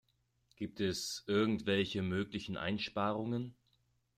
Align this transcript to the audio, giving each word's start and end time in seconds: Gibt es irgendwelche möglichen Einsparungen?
Gibt 0.55 0.79
es 0.79 1.23
irgendwelche 1.27 2.01
möglichen 2.01 2.57
Einsparungen? 2.57 3.53